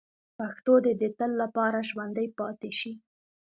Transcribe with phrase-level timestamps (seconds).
[0.37, 2.91] پښتو دې د تل لپاره ژوندۍ پاتې شي.